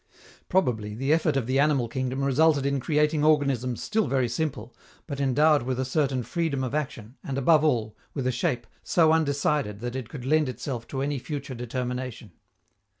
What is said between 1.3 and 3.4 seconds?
of the animal kingdom resulted in creating